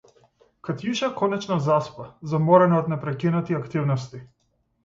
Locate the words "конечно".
1.19-1.57